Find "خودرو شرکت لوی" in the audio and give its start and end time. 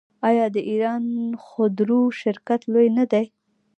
1.45-2.89